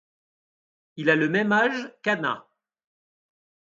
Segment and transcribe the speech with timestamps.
[0.95, 2.47] Il a le même âge qu'Anna.